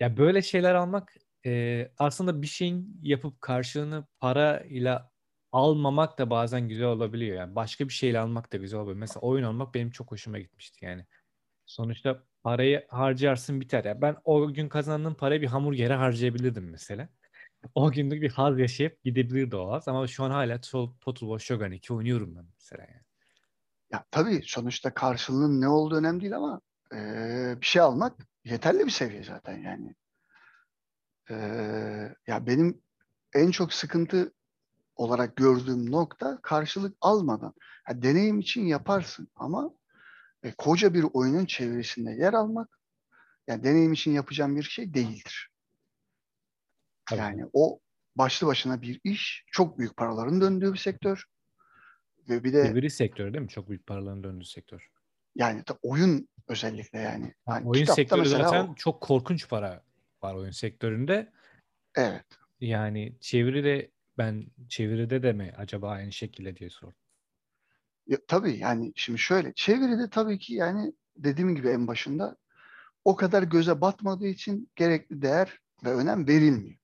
[0.00, 1.14] ya böyle şeyler almak
[1.46, 5.09] e, aslında bir şeyin yapıp karşılığını parayla
[5.52, 7.36] almamak da bazen güzel olabiliyor.
[7.36, 9.00] Yani başka bir şeyle almak da güzel olabiliyor.
[9.00, 11.06] Mesela oyun almak benim çok hoşuma gitmişti yani.
[11.66, 13.84] Sonuçta parayı harcarsın biter.
[13.84, 17.08] Ya ben o gün kazandığım parayı bir hamburgere harcayabilirdim mesela.
[17.74, 19.88] O günlük bir haz yaşayıp gidebilirdi o haz.
[19.88, 23.02] Ama şu an hala Total War Shogun 2 oynuyorum ben mesela yani.
[23.92, 26.60] Ya tabii sonuçta karşılığının ne olduğu önemli değil ama
[26.94, 26.96] e,
[27.60, 29.94] bir şey almak yeterli bir seviye zaten yani.
[31.30, 31.34] E,
[32.26, 32.82] ya benim
[33.34, 34.32] en çok sıkıntı
[35.00, 37.54] olarak gördüğüm nokta karşılık almadan.
[37.84, 39.70] Ha, deneyim için yaparsın ama
[40.42, 42.78] e, koca bir oyunun çevresinde yer almak
[43.46, 45.50] yani deneyim için yapacağım bir şey değildir.
[47.06, 47.80] Tabii Yani o
[48.16, 51.24] başlı başına bir iş, çok büyük paraların döndüğü bir sektör
[52.28, 53.48] ve bir de Çeviri sektörü değil mi?
[53.48, 54.90] Çok büyük paraların döndüğü sektör.
[55.34, 57.34] yani da oyun özellikle yani.
[57.46, 59.82] Ha, Hani oyun sektörü zaten o, çok korkunç para
[60.22, 61.32] var oyun sektöründe.
[61.94, 62.24] evet.
[62.60, 66.98] Yani çeviri de ben çeviride de mi acaba aynı şekilde diye sordum.
[68.06, 72.36] Ya, tabii yani şimdi şöyle çeviride tabii ki yani dediğim gibi en başında
[73.04, 76.78] o kadar göze batmadığı için gerekli değer ve önem verilmiyor.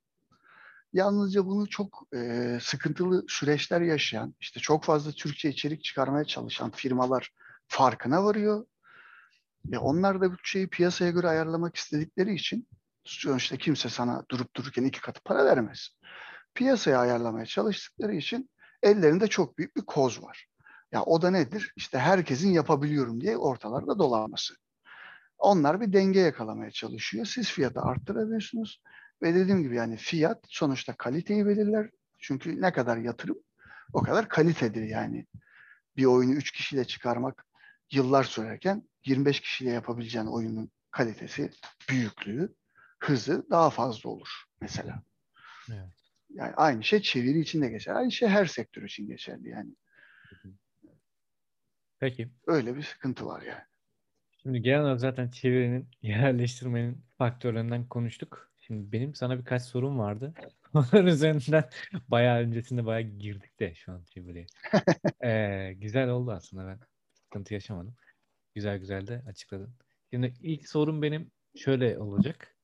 [0.92, 7.30] Yalnızca bunu çok e, sıkıntılı süreçler yaşayan, işte çok fazla Türkçe içerik çıkarmaya çalışan firmalar
[7.68, 8.66] farkına varıyor.
[9.64, 12.68] Ve onlar da bütçeyi piyasaya göre ayarlamak istedikleri için
[13.04, 15.90] sonuçta kimse sana durup dururken iki katı para vermez.
[16.56, 18.50] Piyasaya ayarlamaya çalıştıkları için
[18.82, 20.46] ellerinde çok büyük bir koz var.
[20.92, 21.72] Ya o da nedir?
[21.76, 24.54] İşte herkesin yapabiliyorum diye ortalarda dolanması.
[25.38, 27.26] Onlar bir denge yakalamaya çalışıyor.
[27.26, 28.80] Siz fiyatı arttırabiliyorsunuz.
[29.22, 31.90] Ve dediğim gibi yani fiyat sonuçta kaliteyi belirler.
[32.18, 33.38] Çünkü ne kadar yatırım
[33.92, 35.26] o kadar kalitedir yani.
[35.96, 37.46] Bir oyunu 3 kişiyle çıkarmak
[37.90, 41.50] yıllar sürerken 25 kişiyle yapabileceğin oyunun kalitesi,
[41.88, 42.54] büyüklüğü,
[43.00, 45.02] hızı daha fazla olur mesela.
[45.70, 45.95] Evet.
[46.36, 47.94] Yani aynı şey çeviri için de geçer.
[47.94, 49.70] Aynı şey her sektör için geçerli yani.
[51.98, 52.28] Peki.
[52.46, 53.62] Öyle bir sıkıntı var yani.
[54.42, 58.52] Şimdi genel olarak zaten çevirinin, yerleştirmenin faktörlerinden konuştuk.
[58.58, 60.34] Şimdi benim sana birkaç sorum vardı.
[60.74, 61.68] Onlar üzerinden
[62.08, 64.46] bayağı öncesinde bayağı girdik de şu an çeviriye.
[65.24, 66.80] Ee, güzel oldu aslında ben
[67.12, 67.96] sıkıntı yaşamadım.
[68.54, 69.74] Güzel güzel de açıkladın.
[70.10, 72.55] Şimdi ilk sorum benim şöyle olacak.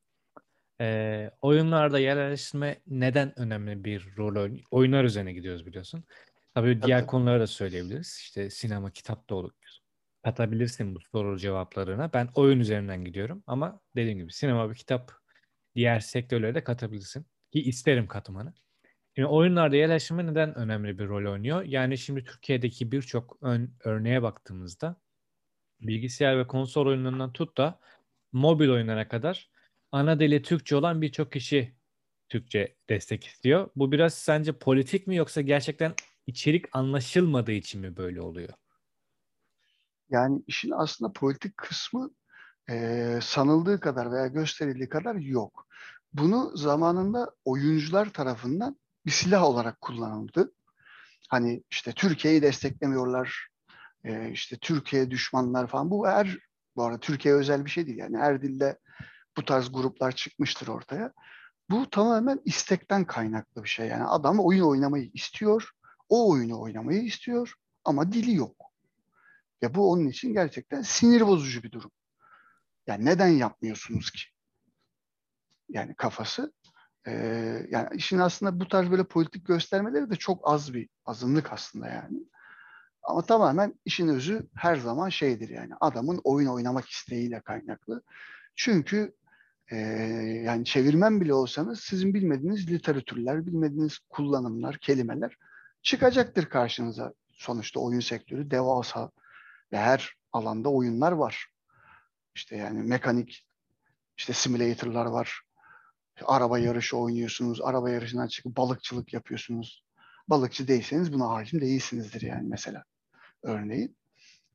[0.83, 4.65] Ee, oyunlarda yerleştirme neden önemli bir rol oynuyor?
[4.71, 6.05] Oyunlar üzerine gidiyoruz biliyorsun.
[6.55, 7.07] Tabii Tabii diğer tabii.
[7.07, 8.19] konulara da söyleyebiliriz.
[8.21, 9.53] İşte sinema, kitap da olur.
[10.25, 12.13] Katabilirsin bu soru cevaplarına.
[12.13, 15.13] Ben oyun üzerinden gidiyorum ama dediğim gibi sinema ve kitap
[15.75, 17.27] diğer sektörlere de katabilirsin.
[17.53, 18.55] Ki isterim katmanı.
[19.15, 21.63] Şimdi oyunlarda yerleştirme neden önemli bir rol oynuyor?
[21.63, 24.97] Yani şimdi Türkiye'deki birçok ön, örneğe baktığımızda
[25.81, 27.81] bilgisayar ve konsol oyunlarından tut da
[28.33, 29.52] mobil oyunlara kadar
[29.93, 31.77] ana dili Türkçe olan birçok kişi
[32.29, 33.71] Türkçe destek istiyor.
[33.77, 35.95] Bu biraz sence politik mi yoksa gerçekten
[36.27, 38.49] içerik anlaşılmadığı için mi böyle oluyor?
[40.11, 42.11] Yani işin aslında politik kısmı
[42.71, 45.67] e, sanıldığı kadar veya gösterildiği kadar yok.
[46.13, 50.53] Bunu zamanında oyuncular tarafından bir silah olarak kullanıldı.
[51.29, 53.49] Hani işte Türkiye'yi desteklemiyorlar,
[54.05, 55.91] e, işte Türkiye düşmanlar falan.
[55.91, 56.39] Bu her,
[56.77, 57.99] bu arada Türkiye özel bir şey değil.
[57.99, 58.79] Yani her dilde
[59.37, 61.13] bu tarz gruplar çıkmıştır ortaya.
[61.71, 63.89] Bu tamamen istekten kaynaklı bir şey.
[63.89, 65.71] Yani adam oyun oynamayı istiyor,
[66.09, 68.57] o oyunu oynamayı istiyor ama dili yok.
[69.63, 71.91] Ve bu onun için gerçekten sinir bozucu bir durum.
[72.87, 74.21] Yani neden yapmıyorsunuz ki?
[75.69, 76.53] Yani kafası.
[77.07, 81.89] Ee, yani işin aslında bu tarz böyle politik göstermeleri de çok az bir azınlık aslında
[81.89, 82.19] yani.
[83.03, 88.03] Ama tamamen işin özü her zaman şeydir yani adamın oyun oynamak isteğiyle kaynaklı.
[88.55, 89.15] Çünkü
[89.71, 89.77] e,
[90.45, 95.37] yani çevirmen bile olsanız sizin bilmediğiniz literatürler, bilmediğiniz kullanımlar, kelimeler
[95.83, 97.13] çıkacaktır karşınıza.
[97.33, 99.11] Sonuçta oyun sektörü devasa
[99.73, 101.47] ve her alanda oyunlar var.
[102.35, 103.47] İşte yani mekanik
[104.17, 105.41] işte simülatörler var.
[106.25, 107.61] Araba yarışı oynuyorsunuz.
[107.61, 109.85] Araba yarışından çıkıp balıkçılık yapıyorsunuz.
[110.29, 112.85] Balıkçı değilseniz buna hakim değilsinizdir yani mesela.
[113.43, 113.97] Örneğin.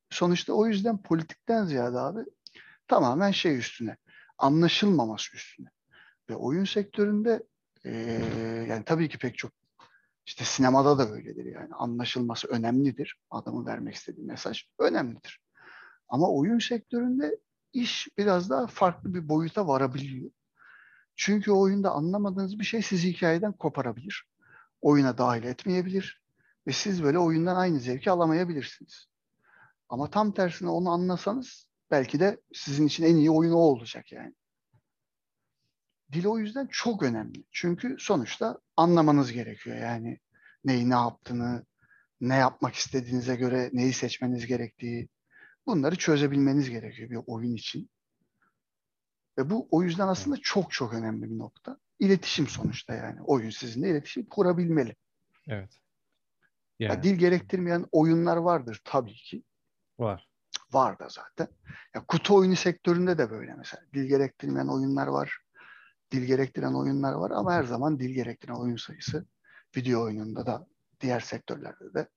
[0.10, 2.20] Sonuçta o yüzden politikten ziyade abi
[2.88, 3.98] tamamen şey üstüne.
[4.38, 5.67] Anlaşılmaması üstüne.
[6.30, 7.43] Ve oyun sektöründe
[7.86, 7.91] e,
[8.69, 9.52] yani tabii ki pek çok
[10.26, 11.73] işte sinemada da öyledir yani.
[11.73, 13.19] Anlaşılması önemlidir.
[13.32, 15.41] Adamın vermek istediği mesaj önemlidir.
[16.10, 17.38] Ama oyun sektöründe
[17.73, 20.32] iş biraz daha farklı bir boyuta varabiliyor.
[21.15, 24.28] Çünkü o oyunda anlamadığınız bir şey sizi hikayeden koparabilir.
[24.82, 26.21] Oyuna dahil etmeyebilir.
[26.67, 29.08] Ve siz böyle oyundan aynı zevki alamayabilirsiniz.
[29.89, 34.34] Ama tam tersine onu anlasanız belki de sizin için en iyi oyun o olacak yani.
[36.12, 37.43] Dil o yüzden çok önemli.
[37.52, 39.78] Çünkü sonuçta anlamanız gerekiyor.
[39.78, 40.19] Yani
[40.65, 41.65] neyi ne yaptığını,
[42.21, 45.10] ne yapmak istediğinize göre neyi seçmeniz gerektiği
[45.65, 47.89] bunları çözebilmeniz gerekiyor bir oyun için.
[49.38, 51.78] Ve bu o yüzden aslında çok çok önemli bir nokta.
[52.00, 53.21] İletişim sonuçta yani.
[53.21, 54.95] Oyun sizinle iletişim kurabilmeli.
[55.47, 55.80] Evet.
[56.80, 56.91] Yani.
[56.93, 59.43] Ya, dil gerektirmeyen oyunlar vardır tabii ki.
[60.00, 60.30] Var.
[60.71, 61.47] Var da zaten.
[61.95, 63.84] Ya, kutu oyunu sektöründe de böyle mesela.
[63.93, 65.38] Dil gerektirmeyen oyunlar var.
[66.12, 69.25] Dil gerektiren oyunlar var ama her zaman dil gerektiren oyun sayısı
[69.77, 70.67] video oyununda da
[71.01, 72.08] diğer sektörlerde de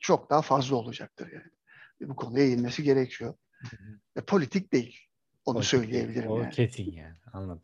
[0.00, 2.10] çok daha fazla olacaktır yani.
[2.10, 3.34] Bu konuya eğilmesi gerekiyor.
[3.60, 3.98] Hı hı.
[4.16, 4.98] E, politik değil.
[5.44, 6.30] Onu politik söyleyebilirim.
[6.30, 6.50] O yani.
[6.50, 7.16] kesin yani.
[7.32, 7.62] Anladım.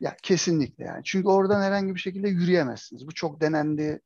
[0.00, 1.04] Ya kesinlikle yani.
[1.04, 3.06] Çünkü oradan herhangi bir şekilde yürüyemezsiniz.
[3.06, 4.00] Bu çok denendi.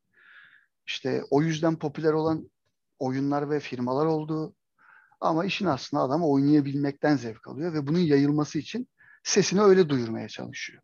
[0.86, 2.50] İşte o yüzden popüler olan
[2.98, 4.54] oyunlar ve firmalar oldu.
[5.20, 8.88] Ama işin aslında adam oynayabilmekten zevk alıyor ve bunun yayılması için
[9.22, 10.82] sesini öyle duyurmaya çalışıyor.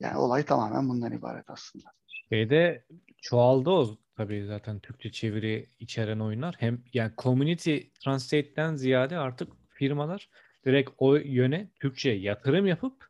[0.00, 1.84] Yani olay tamamen bundan ibaret aslında.
[2.28, 2.84] Şeyde
[3.22, 6.54] çoğaldı o tabii zaten Türkçe çeviri içeren oyunlar.
[6.58, 10.28] Hem yani community translate'den ziyade artık firmalar
[10.64, 13.06] direkt o yöne Türkçe yatırım yapıp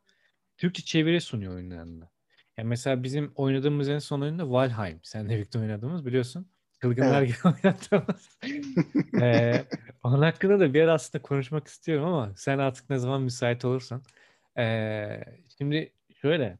[0.56, 2.10] Türkçe çeviri sunuyor oyunlarında.
[2.56, 5.00] Yani mesela bizim oynadığımız en son oyunda Valheim.
[5.02, 6.46] Senle birlikte oynadığımız biliyorsun.
[6.84, 7.28] Çılgınlar Evet.
[7.28, 8.38] gibi oynadığımız.
[9.22, 9.64] Ee,
[10.02, 14.02] onun hakkında da bir ara aslında konuşmak istiyorum ama sen artık ne zaman müsait olursan.
[14.58, 15.24] Ee,
[15.58, 16.58] şimdi şöyle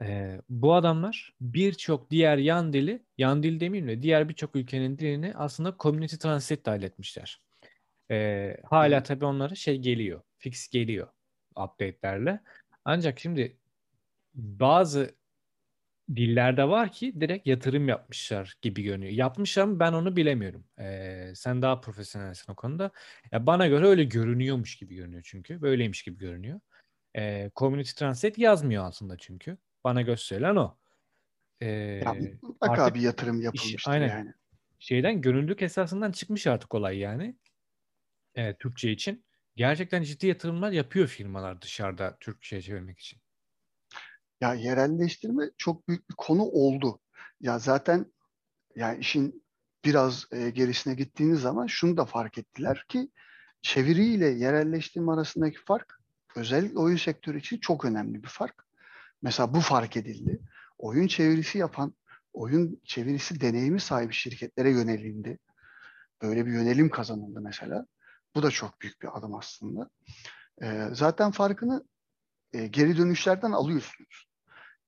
[0.00, 5.32] ee, bu adamlar birçok diğer yan dili, yan dil demeyeyim de diğer birçok ülkenin dilini
[5.36, 7.40] aslında community translate dahil etmişler.
[8.10, 11.08] Ee, hala tabii onlara şey geliyor, fix geliyor
[11.56, 12.40] update'lerle.
[12.84, 13.56] Ancak şimdi
[14.34, 15.14] bazı
[16.16, 19.12] dillerde var ki direkt yatırım yapmışlar gibi görünüyor.
[19.12, 20.64] Yapmışlar mı ben onu bilemiyorum.
[20.80, 22.90] Ee, sen daha profesyonelsin o konuda.
[23.32, 25.62] Ya bana göre öyle görünüyormuş gibi görünüyor çünkü.
[25.62, 26.60] Böyleymiş gibi görünüyor.
[27.16, 29.58] Ee, community Translate yazmıyor aslında çünkü.
[29.84, 30.78] Bana gösterilen o.
[31.60, 31.68] Ee,
[32.04, 34.34] Ya mutlaka artık bir yatırım iş, yapılmıştır aynen yani.
[34.78, 37.36] şeyden gönüllülük esasından çıkmış artık olay yani.
[38.34, 39.24] Ee, Türkçe için.
[39.56, 43.21] Gerçekten ciddi yatırımlar yapıyor firmalar dışarıda Türkçe'ye çevirmek için.
[44.42, 47.00] Ya yerelleştirme çok büyük bir konu oldu.
[47.40, 48.06] Ya zaten
[48.76, 49.44] yani işin
[49.84, 53.10] biraz e, gerisine gittiğiniz zaman şunu da fark ettiler ki
[53.62, 56.00] çeviriyle yerelleştirme arasındaki fark
[56.36, 58.66] özellikle oyun sektörü için çok önemli bir fark.
[59.22, 60.40] Mesela bu fark edildi.
[60.78, 61.94] Oyun çevirisi yapan,
[62.32, 65.38] oyun çevirisi deneyimi sahibi şirketlere yönelildi.
[66.22, 67.86] Böyle bir yönelim kazanıldı mesela.
[68.34, 69.90] Bu da çok büyük bir adım aslında.
[70.62, 71.84] E, zaten farkını
[72.52, 74.31] e, geri dönüşlerden alıyorsunuz.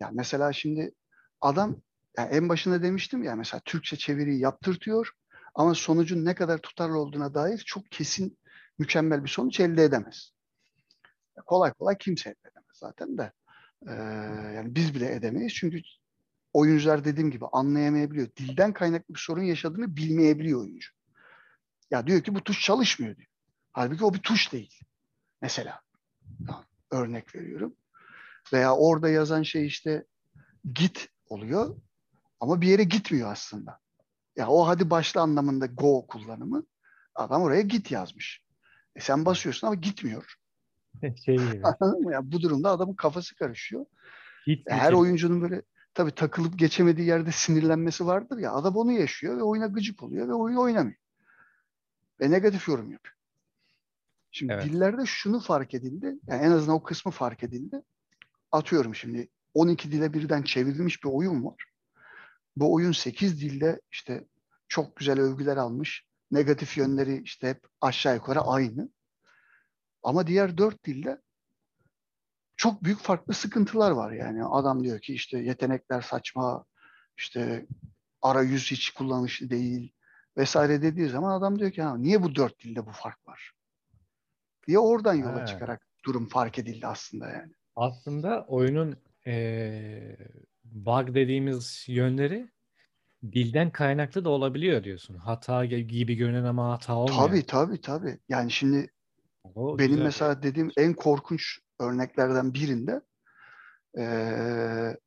[0.05, 0.93] Yani mesela şimdi
[1.41, 1.77] adam
[2.19, 5.11] yani en başında demiştim ya mesela Türkçe çeviriyi yaptırtıyor
[5.55, 8.39] ama sonucun ne kadar tutarlı olduğuna dair çok kesin
[8.79, 10.33] mükemmel bir sonuç elde edemez.
[11.47, 13.33] Kolay kolay kimse elde edemez zaten de.
[13.89, 13.93] Ee,
[14.55, 15.81] yani biz bile edemeyiz çünkü
[16.53, 18.29] oyuncular dediğim gibi anlayamayabiliyor.
[18.37, 20.91] Dilden kaynaklı bir sorun yaşadığını bilmeyebiliyor oyuncu.
[21.91, 23.29] Ya diyor ki bu tuş çalışmıyor diyor.
[23.73, 24.81] Halbuki o bir tuş değil.
[25.43, 25.81] Mesela
[26.91, 27.77] örnek veriyorum.
[28.53, 30.05] Veya orada yazan şey işte
[30.75, 31.77] git oluyor
[32.41, 33.79] ama bir yere gitmiyor aslında.
[34.37, 36.67] Ya o hadi başla anlamında go kullanımı.
[37.15, 38.43] Adam oraya git yazmış.
[38.97, 40.35] E sen basıyorsun ama gitmiyor.
[41.25, 41.63] şey gibi.
[41.81, 42.13] Anladın mı?
[42.13, 43.87] Ya bu durumda adamın kafası karışıyor.
[44.47, 45.63] Hit Her oyuncunun böyle
[45.95, 48.53] tabii takılıp geçemediği yerde sinirlenmesi vardır ya.
[48.53, 50.99] Adam onu yaşıyor ve oyuna gıcık oluyor ve oyunu oynamıyor.
[52.21, 53.15] Ve negatif yorum yapıyor.
[54.31, 54.65] Şimdi evet.
[54.65, 56.19] dillerde şunu fark edildi.
[56.27, 57.83] Yani en azından o kısmı fark edildi.
[58.55, 61.65] Atıyorum şimdi 12 dile birden çevrilmiş bir oyun var.
[62.57, 64.25] Bu oyun 8 dilde işte
[64.69, 66.05] çok güzel övgüler almış.
[66.31, 68.89] Negatif yönleri işte hep aşağı yukarı aynı.
[70.03, 71.21] Ama diğer 4 dilde
[72.57, 74.45] çok büyük farklı sıkıntılar var yani.
[74.45, 76.65] Adam diyor ki işte yetenekler saçma,
[77.19, 77.67] işte
[78.23, 79.93] arayüz hiç kullanışlı değil
[80.37, 83.53] vesaire dediği zaman adam diyor ki niye bu dört dilde bu fark var?
[84.67, 85.47] Diye oradan yola ha.
[85.47, 87.53] çıkarak durum fark edildi aslında yani.
[87.77, 90.17] Aslında oyunun eee
[90.65, 92.49] bug dediğimiz yönleri
[93.33, 95.15] dilden kaynaklı da olabiliyor diyorsun.
[95.17, 97.29] Hata gibi görünen ama hata olmayan.
[97.29, 98.19] Tabii tabii tabii.
[98.29, 98.91] Yani şimdi
[99.45, 100.05] O benim güzel.
[100.05, 103.01] mesela dediğim en korkunç örneklerden birinde
[103.97, 104.99] eee,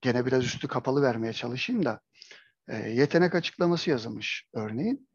[0.00, 2.00] gene biraz üstü kapalı vermeye çalışayım da
[2.70, 5.08] eee, yetenek açıklaması yazılmış örneğin.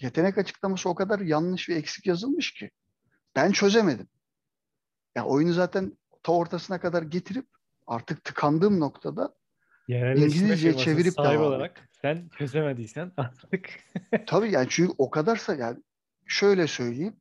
[0.00, 2.70] Yetenek açıklaması o kadar yanlış ve eksik yazılmış ki
[3.36, 4.08] ben çözemedim.
[5.16, 7.46] Ya oyunu zaten ta ortasına kadar getirip
[7.86, 9.34] artık tıkandığım noktada
[10.16, 13.68] İngilizce çevirip devam olarak sen çözemediysen artık
[14.26, 15.78] tabii yani çünkü o kadarsa yani
[16.26, 17.16] şöyle söyleyeyim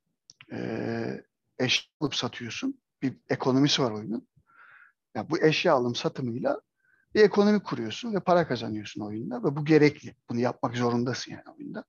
[0.52, 1.24] eee
[1.60, 2.82] eşya alıp satıyorsun.
[3.02, 4.28] Bir ekonomisi var oyunun.
[5.16, 6.62] Ya bu eşya alım satımıyla
[7.16, 10.16] bir ekonomi kuruyorsun ve para kazanıyorsun oyunda ve bu gerekli.
[10.30, 11.84] Bunu yapmak zorundasın yani oyunda.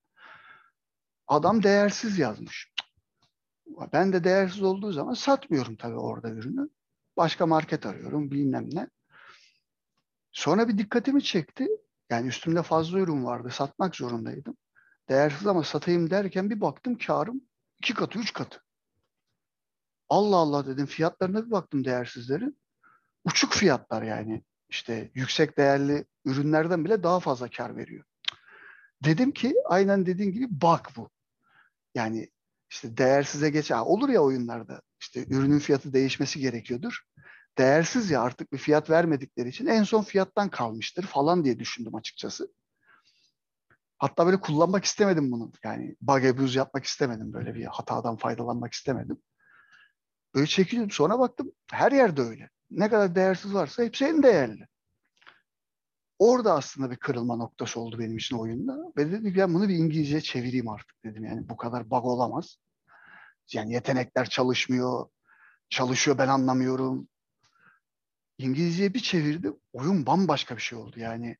[1.27, 2.73] Adam değersiz yazmış.
[3.93, 6.69] Ben de değersiz olduğu zaman satmıyorum tabii orada ürünü.
[7.21, 8.89] Başka market arıyorum bilmem ne.
[10.33, 11.69] Sonra bir dikkatimi çekti.
[12.11, 13.49] Yani üstümde fazla ürün vardı.
[13.53, 14.57] Satmak zorundaydım.
[15.09, 17.41] Değersiz ama satayım derken bir baktım karım
[17.79, 18.63] iki katı, üç katı.
[20.09, 22.59] Allah Allah dedim fiyatlarına bir baktım değersizlerin.
[23.25, 24.45] Uçuk fiyatlar yani.
[24.69, 28.05] İşte yüksek değerli ürünlerden bile daha fazla kar veriyor.
[29.05, 31.11] Dedim ki aynen dediğin gibi bak bu.
[31.95, 32.31] Yani
[32.71, 33.71] işte değersize geç.
[33.71, 37.01] Ha, olur ya oyunlarda işte ürünün fiyatı değişmesi gerekiyordur.
[37.59, 42.53] Değersiz ya artık bir fiyat vermedikleri için en son fiyattan kalmıştır falan diye düşündüm açıkçası.
[43.99, 45.53] Hatta böyle kullanmak istemedim bunu.
[45.65, 47.33] Yani bug abuse yapmak istemedim.
[47.33, 49.23] Böyle bir hatadan faydalanmak istemedim.
[50.35, 50.91] Böyle çekildim.
[50.91, 52.51] Sonra baktım her yerde öyle.
[52.71, 54.67] Ne kadar değersiz varsa hepsi en değerli.
[56.19, 58.93] Orada aslında bir kırılma noktası oldu benim için oyunda.
[58.97, 61.25] Ve dedim ben bunu bir İngilizce çevireyim artık dedim.
[61.25, 62.57] Yani bu kadar bug olamaz.
[63.55, 65.07] Yani yetenekler çalışmıyor.
[65.69, 67.09] Çalışıyor ben anlamıyorum.
[68.39, 69.57] İngilizceye bir çevirdim.
[69.73, 71.01] Oyun bambaşka bir şey oldu.
[71.01, 71.37] Yani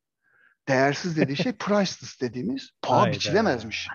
[0.67, 3.87] değersiz dediği şey priceless dediğimiz paha biçilemezmiş.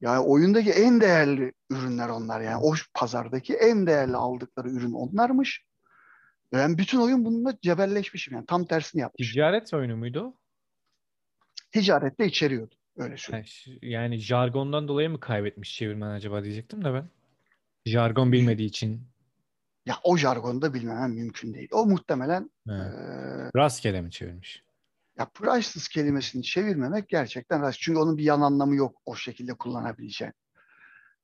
[0.00, 2.56] Yani oyundaki en değerli ürünler onlar yani.
[2.56, 5.64] O pazardaki en değerli aldıkları ürün onlarmış.
[6.52, 8.46] Ben bütün oyun bununla cebelleşmişim yani.
[8.46, 9.32] Tam tersini yapmışım.
[9.32, 10.34] ticaret oyunu muydu?
[11.72, 12.74] Ticarette içeriyordu.
[13.00, 13.78] Öyle söyleyeyim.
[13.82, 17.08] Yani, jargondan dolayı mı kaybetmiş çevirmen acaba diyecektim de ben.
[17.86, 19.02] Jargon bilmediği için.
[19.86, 21.68] Ya o jargonu da bilmem mümkün değil.
[21.72, 22.74] O muhtemelen eee,
[23.56, 24.62] Rastgele mi çevirmiş?
[25.18, 27.78] ya priceless kelimesini çevirmemek gerçekten rast.
[27.80, 30.32] Çünkü onun bir yan anlamı yok o şekilde kullanabileceğin.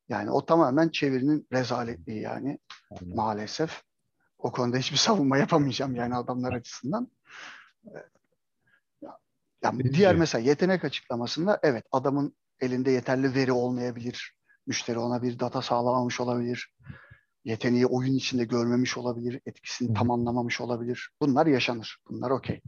[0.09, 2.59] Yani o tamamen çevirinin rezaletliği yani
[2.91, 3.15] Anladım.
[3.15, 3.83] maalesef.
[4.37, 7.11] O konuda hiçbir savunma yapamayacağım yani adamlar açısından.
[9.63, 9.93] Ya- ya Üzücü.
[9.97, 14.37] diğer mesela yetenek açıklamasında evet adamın elinde yeterli veri olmayabilir.
[14.67, 16.73] Müşteri ona bir data sağlamamış olabilir.
[17.45, 19.41] Yeteneği oyun içinde görmemiş olabilir.
[19.45, 21.09] Etkisini Hı tam anlamamış olabilir.
[21.21, 21.97] Bunlar yaşanır.
[22.09, 22.61] Bunlar okey.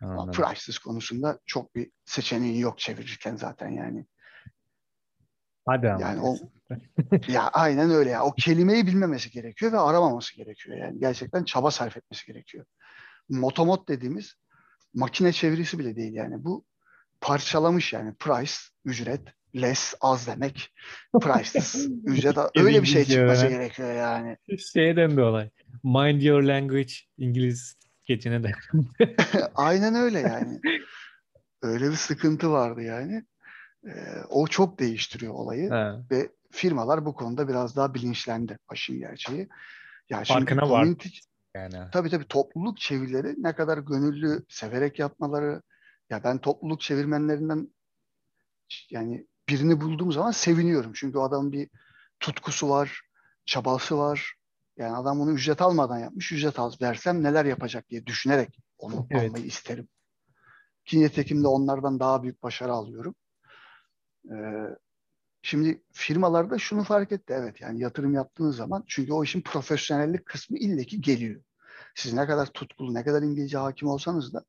[0.00, 4.06] Ama priceless konusunda çok bir seçeneği yok çevirirken zaten yani.
[5.66, 6.00] Hadi ama.
[6.00, 6.36] Yani o
[7.28, 8.24] ya aynen öyle ya.
[8.24, 10.76] O kelimeyi bilmemesi gerekiyor ve aramaması gerekiyor.
[10.78, 12.64] Yani gerçekten çaba sarf etmesi gerekiyor.
[13.28, 14.34] Motomot dediğimiz
[14.94, 16.44] makine çevirisi bile değil yani.
[16.44, 16.64] Bu
[17.20, 18.14] parçalamış yani.
[18.14, 18.52] Price,
[18.84, 19.20] ücret,
[19.56, 20.72] less, az demek.
[21.20, 22.36] Priceless, ücret.
[22.56, 23.52] Öyle bir şey çıkması öğren.
[23.58, 24.36] gerekiyor yani.
[24.72, 25.50] Şeye döndü olay.
[25.84, 28.52] Mind your language İngiliz geçine de.
[29.54, 30.60] aynen öyle yani.
[31.62, 33.24] Öyle bir sıkıntı vardı yani.
[33.86, 33.90] Ee,
[34.28, 35.70] o çok değiştiriyor olayı.
[35.70, 36.00] Ha.
[36.10, 39.48] Ve firmalar bu konuda biraz daha bilinçlendi başın gerçeği.
[40.10, 40.82] Ya şimdi Farkına var.
[40.82, 41.08] community,
[41.54, 41.84] Yani.
[41.92, 45.62] tabii tabii topluluk çevirileri ne kadar gönüllü, severek yapmaları.
[46.10, 47.74] Ya ben topluluk çevirmenlerinden
[48.90, 50.92] yani birini bulduğum zaman seviniyorum.
[50.94, 51.68] Çünkü o adamın bir
[52.20, 53.00] tutkusu var,
[53.46, 54.34] çabası var.
[54.76, 56.32] Yani adam bunu ücret almadan yapmış.
[56.32, 59.24] Ücret al versem neler yapacak diye düşünerek onu Evet.
[59.28, 59.88] almayı isterim.
[60.84, 63.14] Ki nitekim de onlardan daha büyük başarı alıyorum.
[64.30, 64.76] Ee,
[65.42, 67.32] şimdi firmalarda şunu fark etti.
[67.36, 71.42] Evet yani yatırım yaptığınız zaman çünkü o işin profesyonellik kısmı illeki geliyor.
[71.94, 74.44] Siz ne kadar tutkulu, ne kadar İngilizce hakim olsanız da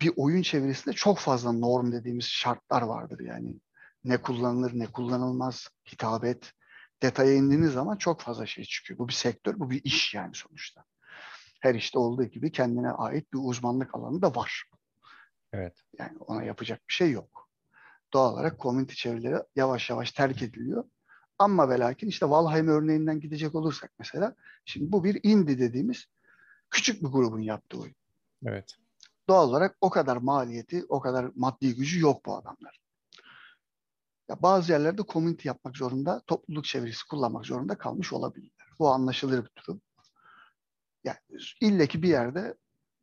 [0.00, 3.54] bir oyun çevirisinde çok fazla norm dediğimiz şartlar vardır yani.
[4.04, 6.52] Ne kullanılır, ne kullanılmaz, hitabet,
[7.02, 8.98] detaya indiğiniz zaman çok fazla şey çıkıyor.
[8.98, 10.84] Bu bir sektör, bu bir iş yani sonuçta.
[11.60, 14.64] Her işte olduğu gibi kendine ait bir uzmanlık alanı da var.
[15.52, 15.82] Evet.
[15.98, 17.47] Yani ona yapacak bir şey yok.
[18.12, 20.84] Doğal olarak community çevreleri yavaş yavaş terk ediliyor.
[21.38, 24.34] Ama ve lakin işte Valheim örneğinden gidecek olursak mesela,
[24.64, 26.06] şimdi bu bir indie dediğimiz
[26.70, 27.94] küçük bir grubun yaptığı oyun.
[28.46, 28.74] Evet.
[29.28, 32.80] Doğal olarak o kadar maliyeti, o kadar maddi gücü yok bu adamlar.
[34.28, 38.68] Ya bazı yerlerde community yapmak zorunda, topluluk çevirisi kullanmak zorunda kalmış olabilirler.
[38.78, 39.80] Bu anlaşılır bir durum.
[41.04, 41.18] Yani
[41.60, 42.54] ille ki bir yerde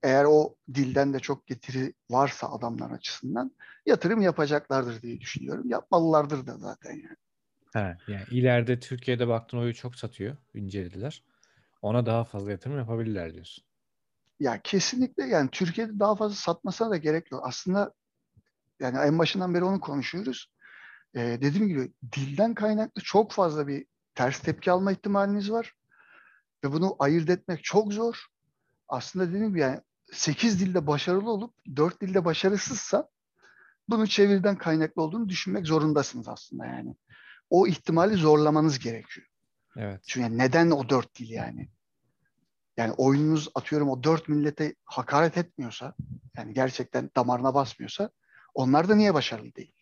[0.06, 3.52] eğer o dilden de çok getiri varsa adamlar açısından
[3.86, 5.70] yatırım yapacaklardır diye düşünüyorum.
[5.70, 7.18] Yapmalılardır da zaten yani.
[7.74, 10.38] Ha, yani ileride Türkiye'de baktın oyu çok satıyor.
[10.54, 11.24] incelediler.
[11.82, 13.66] Ona daha fazla yatırım yapabilirler diyorsun.
[14.40, 17.42] Ya kesinlikle yani Türkiye'de daha fazla satmasına da gerek yok.
[17.46, 17.94] Aslında
[18.80, 20.52] yani en başından beri onu konuşuyoruz.
[21.16, 23.86] Ee, dediğim gibi dilden kaynaklı çok fazla bir
[24.16, 25.74] ters tepki alma ihtimaliniz var.
[26.64, 28.26] Ve bunu ayırt etmek çok zor.
[28.88, 29.82] Aslında dediğim gibi yani
[30.12, 33.10] 8 dilde başarılı olup 4 dilde başarısızsa
[33.90, 36.96] bunu çeviriden kaynaklı olduğunu düşünmek zorundasınız aslında yani.
[37.50, 39.28] O ihtimali zorlamanız gerekiyor.
[39.78, 40.04] Evet.
[40.08, 41.70] Çünkü neden o dört dil yani?
[42.78, 45.96] Yani oyununuz atıyorum o dört millete hakaret etmiyorsa,
[46.38, 48.10] yani gerçekten damarına basmıyorsa
[48.54, 49.74] onlar da niye başarılı değil?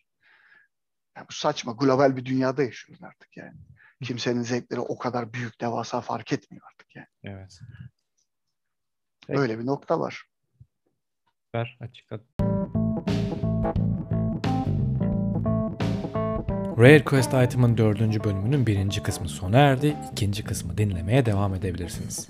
[1.16, 1.72] Yani bu saçma.
[1.72, 3.56] Global bir dünyada yaşıyoruz artık yani.
[4.02, 7.06] Kimsenin zevkleri o kadar büyük, devasa fark etmiyor artık yani.
[7.24, 7.60] Evet.
[9.26, 9.40] Peki.
[9.40, 10.22] Böyle bir nokta var.
[11.54, 12.20] Ver açıkla.
[16.78, 19.96] Rare Quest Item'ın dördüncü bölümünün birinci kısmı sona erdi.
[20.12, 22.28] İkinci kısmı dinlemeye devam edebilirsiniz.